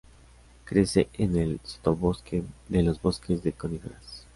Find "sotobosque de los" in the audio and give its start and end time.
1.63-2.99